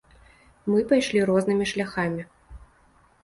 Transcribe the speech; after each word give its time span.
Мы 0.71 0.79
пайшлі 0.91 1.19
рознымі 1.29 1.65
шляхамі. 1.71 2.21